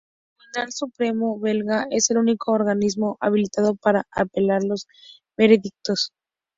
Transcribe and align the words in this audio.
El 0.01 0.53
Tribunal 0.53 0.71
Supremo 0.73 1.39
Belga 1.39 1.85
es 1.91 2.09
el 2.09 2.17
único 2.17 2.53
organismo 2.53 3.17
habilitado 3.19 3.75
para 3.75 4.07
apelar 4.15 4.63
los 4.63 4.87
veredictos. 5.37 6.11